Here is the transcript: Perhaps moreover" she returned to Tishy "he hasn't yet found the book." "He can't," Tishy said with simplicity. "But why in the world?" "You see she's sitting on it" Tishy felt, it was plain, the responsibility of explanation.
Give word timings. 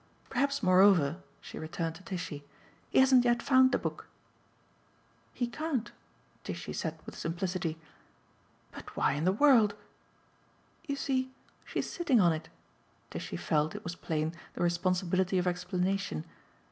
Perhaps 0.31 0.63
moreover" 0.63 1.21
she 1.41 1.59
returned 1.59 1.93
to 1.93 2.01
Tishy 2.03 2.43
"he 2.89 2.97
hasn't 2.97 3.23
yet 3.23 3.43
found 3.43 3.71
the 3.71 3.77
book." 3.77 4.07
"He 5.31 5.45
can't," 5.45 5.91
Tishy 6.43 6.73
said 6.73 6.97
with 7.05 7.15
simplicity. 7.15 7.77
"But 8.71 8.97
why 8.97 9.11
in 9.11 9.25
the 9.25 9.31
world?" 9.31 9.75
"You 10.87 10.95
see 10.95 11.29
she's 11.63 11.87
sitting 11.87 12.19
on 12.19 12.33
it" 12.33 12.49
Tishy 13.11 13.37
felt, 13.37 13.75
it 13.75 13.83
was 13.83 13.95
plain, 13.95 14.33
the 14.55 14.63
responsibility 14.63 15.37
of 15.37 15.45
explanation. 15.45 16.25